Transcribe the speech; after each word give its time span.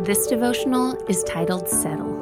This 0.00 0.26
devotional 0.26 0.94
is 1.08 1.24
titled 1.24 1.66
Settle. 1.66 2.18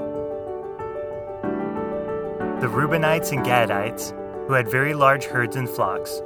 The 2.61 2.69
Reubenites 2.69 3.33
and 3.33 3.45
Gadites, 3.45 4.13
who 4.47 4.53
had 4.53 4.71
very 4.71 4.95
large 4.95 5.25
herds 5.25 5.57
and 5.57 5.69
flocks, 5.69 6.23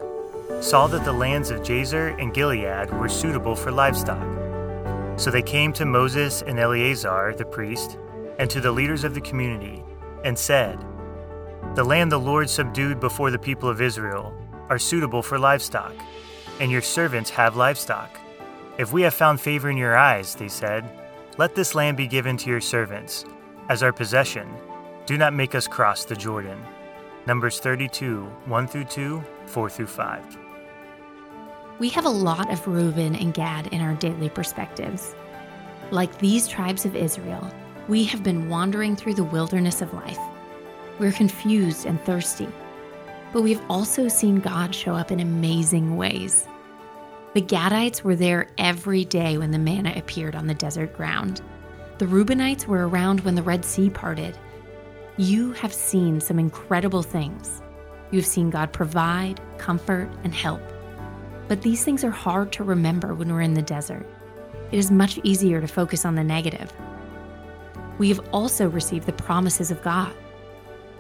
saw 0.61 0.87
that 0.89 1.07
the 1.07 1.13
lands 1.13 1.51
of 1.51 1.61
Jazer 1.61 2.15
and 2.21 2.35
Gilead 2.35 2.91
were 2.91 3.09
suitable 3.09 3.57
for 3.57 3.73
livestock. 3.73 4.23
So 5.19 5.31
they 5.31 5.41
came 5.41 5.73
to 5.73 5.87
Moses 5.87 6.43
and 6.43 6.59
Eleazar 6.59 7.35
the 7.35 7.47
priest, 7.47 7.97
and 8.39 8.51
to 8.51 8.61
the 8.61 8.71
leaders 8.71 9.03
of 9.03 9.15
the 9.15 9.21
community, 9.23 9.83
and 10.25 10.39
said, 10.39 10.79
The 11.77 11.85
land 11.85 12.13
the 12.13 12.19
Lord 12.19 12.51
subdued 12.51 13.01
before 13.01 13.31
the 13.31 13.39
people 13.39 13.71
of 13.71 13.81
Israel 13.81 14.35
are 14.69 14.79
suitable 14.79 15.23
for 15.23 15.39
livestock, 15.39 15.95
and 16.61 16.71
your 16.71 16.83
servants 16.83 17.31
have 17.31 17.57
livestock. 17.57 18.21
If 18.77 18.93
we 18.93 19.01
have 19.01 19.15
found 19.15 19.41
favor 19.41 19.71
in 19.71 19.79
your 19.79 19.97
eyes, 19.97 20.35
they 20.35 20.49
said, 20.49 20.85
let 21.39 21.55
this 21.55 21.77
land 21.77 21.97
be 21.97 22.09
given 22.09 22.37
to 22.37 22.51
your 22.51 22.61
servants 22.61 23.25
as 23.69 23.81
our 23.85 23.93
possession. 23.93 24.53
Do 25.07 25.17
not 25.17 25.33
make 25.33 25.55
us 25.55 25.69
cross 25.69 26.05
the 26.05 26.17
Jordan. 26.17 26.61
Numbers 27.27 27.61
32, 27.61 28.25
1 28.25 28.67
through 28.67 28.85
2, 28.85 29.23
4 29.47 29.71
through 29.71 29.87
5. 29.87 30.39
We 31.79 31.91
have 31.91 32.07
a 32.07 32.11
lot 32.11 32.53
of 32.53 32.67
Reuben 32.67 33.15
and 33.15 33.33
Gad 33.33 33.69
in 33.69 33.81
our 33.81 33.95
daily 33.95 34.29
perspectives. 34.29 35.15
Like 35.93 36.19
these 36.19 36.49
tribes 36.49 36.85
of 36.85 36.97
Israel, 36.97 37.49
we 37.87 38.03
have 38.05 38.25
been 38.25 38.49
wandering 38.49 38.97
through 38.97 39.15
the 39.15 39.23
wilderness 39.23 39.81
of 39.81 39.95
life. 39.95 40.19
We're 40.99 41.13
confused 41.13 41.87
and 41.87 42.01
thirsty, 42.01 42.49
but 43.33 43.43
we've 43.43 43.63
also 43.71 44.09
seen 44.09 44.41
God 44.41 44.75
show 44.75 44.95
up 44.97 45.13
in 45.13 45.21
amazing 45.21 45.97
ways. 45.97 46.49
The 47.39 47.45
Gadites 47.45 48.03
were 48.03 48.17
there 48.17 48.49
every 48.59 49.05
day 49.05 49.39
when 49.39 49.53
the 49.53 49.61
manna 49.61 49.93
appeared 49.95 50.35
on 50.35 50.49
the 50.49 50.55
desert 50.55 50.93
ground. 50.93 51.41
The 51.99 52.07
Reubenites 52.07 52.67
were 52.67 52.89
around 52.89 53.21
when 53.21 53.37
the 53.37 53.45
Red 53.45 53.65
Sea 53.65 53.91
parted. 53.91 54.37
You 55.19 55.53
have 55.53 55.73
seen 55.73 56.21
some 56.21 56.41
incredible 56.41 57.05
things. 57.05 57.63
You 58.11 58.19
have 58.19 58.27
seen 58.27 58.51
God 58.51 58.73
provide, 58.73 59.41
comfort, 59.57 60.11
and 60.25 60.35
help. 60.35 60.61
But 61.47 61.63
these 61.63 61.85
things 61.85 62.03
are 62.03 62.11
hard 62.11 62.51
to 62.55 62.65
remember 62.65 63.15
when 63.15 63.33
we're 63.33 63.43
in 63.43 63.55
the 63.55 63.63
desert. 63.63 64.05
It 64.73 64.79
is 64.81 64.91
much 64.91 65.21
easier 65.23 65.61
to 65.61 65.69
focus 65.69 66.05
on 66.05 66.17
the 66.17 66.25
negative. 66.25 66.73
We 67.99 68.09
have 68.09 68.29
also 68.33 68.69
received 68.69 69.07
the 69.07 69.13
promises 69.13 69.71
of 69.71 69.81
God. 69.83 70.13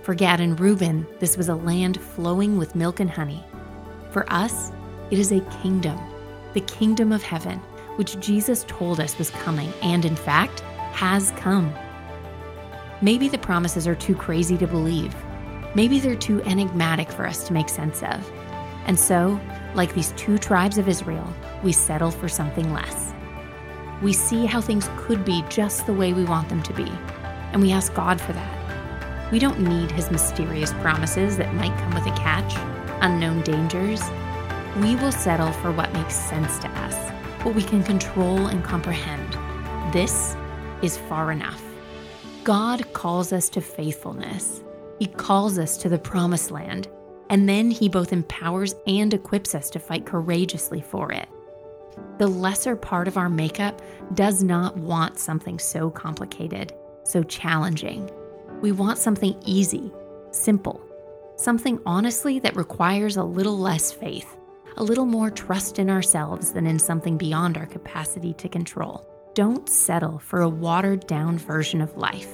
For 0.02 0.14
Gad 0.14 0.38
and 0.40 0.60
Reuben, 0.60 1.04
this 1.18 1.36
was 1.36 1.48
a 1.48 1.56
land 1.56 2.00
flowing 2.00 2.58
with 2.58 2.76
milk 2.76 3.00
and 3.00 3.10
honey. 3.10 3.42
For 4.12 4.24
us, 4.32 4.70
it 5.10 5.18
is 5.18 5.32
a 5.32 5.40
kingdom 5.62 5.98
the 6.54 6.60
kingdom 6.62 7.12
of 7.12 7.22
heaven, 7.22 7.58
which 7.96 8.18
Jesus 8.20 8.64
told 8.68 9.00
us 9.00 9.18
was 9.18 9.30
coming 9.30 9.72
and, 9.82 10.04
in 10.04 10.16
fact, 10.16 10.60
has 10.92 11.30
come. 11.32 11.72
Maybe 13.00 13.28
the 13.28 13.38
promises 13.38 13.86
are 13.86 13.94
too 13.94 14.14
crazy 14.14 14.56
to 14.58 14.66
believe. 14.66 15.14
Maybe 15.74 16.00
they're 16.00 16.16
too 16.16 16.42
enigmatic 16.42 17.10
for 17.10 17.26
us 17.26 17.46
to 17.46 17.52
make 17.52 17.68
sense 17.68 18.02
of. 18.02 18.32
And 18.86 18.98
so, 18.98 19.38
like 19.74 19.94
these 19.94 20.12
two 20.12 20.38
tribes 20.38 20.78
of 20.78 20.88
Israel, 20.88 21.32
we 21.62 21.72
settle 21.72 22.10
for 22.10 22.28
something 22.28 22.72
less. 22.72 23.12
We 24.02 24.12
see 24.12 24.46
how 24.46 24.60
things 24.60 24.88
could 24.96 25.24
be 25.24 25.44
just 25.48 25.86
the 25.86 25.92
way 25.92 26.12
we 26.12 26.24
want 26.24 26.48
them 26.48 26.62
to 26.62 26.72
be, 26.72 26.90
and 27.52 27.60
we 27.60 27.72
ask 27.72 27.92
God 27.94 28.20
for 28.20 28.32
that. 28.32 29.32
We 29.32 29.38
don't 29.38 29.60
need 29.60 29.90
His 29.90 30.10
mysterious 30.10 30.72
promises 30.74 31.36
that 31.36 31.54
might 31.54 31.76
come 31.78 31.94
with 31.94 32.06
a 32.06 32.16
catch, 32.16 32.54
unknown 33.02 33.42
dangers, 33.42 34.00
we 34.80 34.94
will 34.96 35.10
settle 35.10 35.50
for 35.50 35.72
what 35.72 35.92
makes 35.92 36.14
sense 36.14 36.58
to 36.60 36.68
us, 36.68 36.94
what 37.42 37.54
we 37.54 37.62
can 37.62 37.82
control 37.82 38.46
and 38.46 38.62
comprehend. 38.62 39.32
This 39.92 40.36
is 40.82 40.96
far 40.96 41.32
enough. 41.32 41.62
God 42.44 42.92
calls 42.92 43.32
us 43.32 43.48
to 43.50 43.60
faithfulness. 43.60 44.62
He 45.00 45.06
calls 45.06 45.58
us 45.58 45.76
to 45.78 45.88
the 45.88 45.98
promised 45.98 46.52
land, 46.52 46.86
and 47.28 47.48
then 47.48 47.72
He 47.72 47.88
both 47.88 48.12
empowers 48.12 48.74
and 48.86 49.12
equips 49.12 49.54
us 49.54 49.68
to 49.70 49.80
fight 49.80 50.06
courageously 50.06 50.80
for 50.80 51.10
it. 51.10 51.28
The 52.18 52.28
lesser 52.28 52.76
part 52.76 53.08
of 53.08 53.16
our 53.16 53.28
makeup 53.28 53.82
does 54.14 54.42
not 54.44 54.76
want 54.76 55.18
something 55.18 55.58
so 55.58 55.90
complicated, 55.90 56.72
so 57.02 57.24
challenging. 57.24 58.08
We 58.60 58.70
want 58.72 58.98
something 58.98 59.36
easy, 59.44 59.92
simple, 60.30 60.80
something 61.36 61.80
honestly 61.84 62.38
that 62.40 62.56
requires 62.56 63.16
a 63.16 63.24
little 63.24 63.58
less 63.58 63.90
faith 63.90 64.37
a 64.78 64.84
little 64.84 65.06
more 65.06 65.28
trust 65.28 65.80
in 65.80 65.90
ourselves 65.90 66.52
than 66.52 66.64
in 66.64 66.78
something 66.78 67.18
beyond 67.18 67.58
our 67.58 67.66
capacity 67.66 68.32
to 68.34 68.48
control. 68.48 69.04
Don't 69.34 69.68
settle 69.68 70.20
for 70.20 70.40
a 70.40 70.48
watered 70.48 71.04
down 71.08 71.36
version 71.36 71.80
of 71.80 71.96
life. 71.96 72.28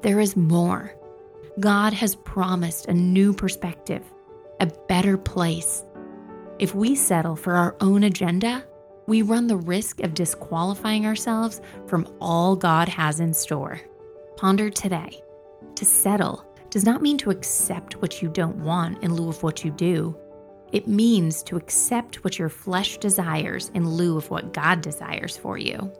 There 0.00 0.18
is 0.18 0.36
more. 0.36 0.94
God 1.60 1.92
has 1.92 2.16
promised 2.16 2.86
a 2.86 2.94
new 2.94 3.34
perspective, 3.34 4.02
a 4.58 4.66
better 4.88 5.18
place. 5.18 5.84
If 6.58 6.74
we 6.74 6.94
settle 6.94 7.36
for 7.36 7.54
our 7.54 7.76
own 7.80 8.04
agenda, 8.04 8.64
we 9.06 9.20
run 9.20 9.46
the 9.46 9.58
risk 9.58 10.00
of 10.00 10.14
disqualifying 10.14 11.04
ourselves 11.04 11.60
from 11.86 12.08
all 12.22 12.56
God 12.56 12.88
has 12.88 13.20
in 13.20 13.34
store. 13.34 13.80
Ponder 14.36 14.70
today. 14.70 15.22
To 15.74 15.84
settle 15.84 16.42
does 16.70 16.84
not 16.84 17.02
mean 17.02 17.18
to 17.18 17.30
accept 17.30 18.00
what 18.00 18.22
you 18.22 18.30
don't 18.30 18.56
want 18.56 19.02
in 19.02 19.12
lieu 19.14 19.28
of 19.28 19.42
what 19.42 19.62
you 19.62 19.70
do. 19.70 20.16
It 20.72 20.88
means 20.88 21.42
to 21.44 21.56
accept 21.56 22.24
what 22.24 22.38
your 22.38 22.48
flesh 22.48 22.98
desires 22.98 23.70
in 23.74 23.88
lieu 23.88 24.16
of 24.16 24.30
what 24.30 24.52
God 24.52 24.80
desires 24.80 25.36
for 25.36 25.56
you. 25.56 25.92